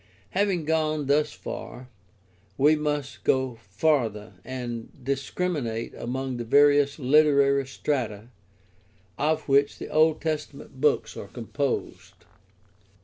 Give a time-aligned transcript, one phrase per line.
[0.31, 1.87] Having gone thus far,
[2.57, 8.29] we must go farther and discriminate among the various literary strata
[9.19, 12.25] of which the Old Testament books are composed.